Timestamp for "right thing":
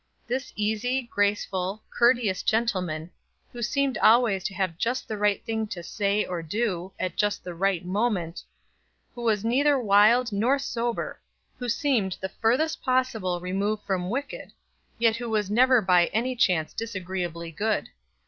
5.15-5.67